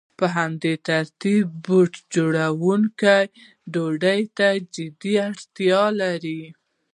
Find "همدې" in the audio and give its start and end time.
0.37-0.73